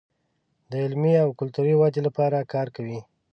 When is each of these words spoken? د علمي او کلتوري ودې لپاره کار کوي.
د 0.71 0.73
علمي 0.83 1.13
او 1.23 1.29
کلتوري 1.39 1.73
ودې 1.77 2.01
لپاره 2.07 2.49
کار 2.53 2.67
کوي. 2.75 2.99